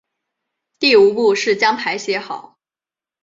[0.79, 2.57] 第五步是将牌写好。